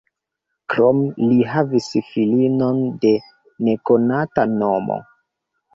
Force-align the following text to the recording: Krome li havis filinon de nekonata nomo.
Krome 0.73 1.27
li 1.33 1.37
havis 1.51 1.91
filinon 2.07 2.83
de 3.05 3.15
nekonata 3.69 4.51
nomo. 4.57 5.03